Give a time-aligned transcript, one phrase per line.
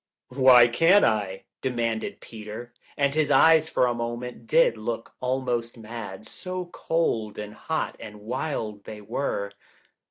[0.33, 6.27] "W7hy can't I?" demanded Peter, and his eyes for a moment did look almost mad,
[6.27, 9.51] so cold and hot and wild they were.